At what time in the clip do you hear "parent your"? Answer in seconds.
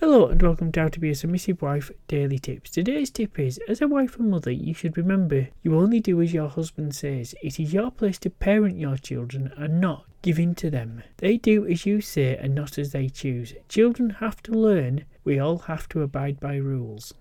8.30-8.96